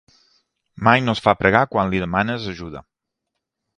[0.87, 2.83] Mai no es fa pregar quan li demanes ajuda.